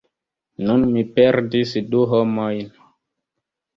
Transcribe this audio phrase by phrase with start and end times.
[0.69, 2.75] Nun mi perdis du homojn!